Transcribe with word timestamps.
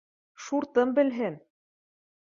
Шуртым 0.45 0.95
белһен. 0.97 1.39